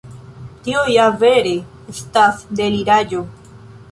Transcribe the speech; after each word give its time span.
Tio 0.67 0.79
ja 0.93 1.03
vere 1.23 1.51
estas 1.95 2.41
deliraĵo. 2.61 3.23